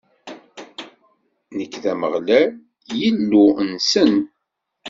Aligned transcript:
Nekk 1.57 1.73
d 1.83 1.85
Ameɣlal, 1.91 2.47
Illu-nsen. 3.07 4.13